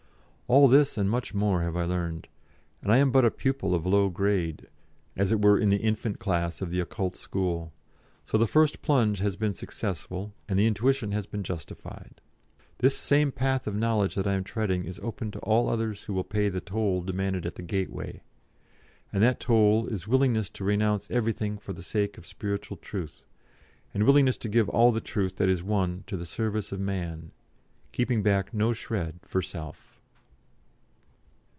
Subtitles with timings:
[0.47, 2.27] All this, and much more, have I learned,
[2.81, 4.67] and I am but a pupil of low grade,
[5.15, 7.71] as it were in the infant class of the Occult School;
[8.25, 12.19] so the first plunge has been successful, and the intuition has been justified.
[12.79, 16.13] This same path of knowledge that I am treading is open to all others who
[16.13, 18.21] will pay the toll demanded at the gateway
[19.13, 23.23] and that toll is willingness to renounce everything for the sake of spiritual truth,
[23.93, 27.31] and willingness to give all the truth that is won to the service of man,
[27.93, 29.87] keeping back no shred for self.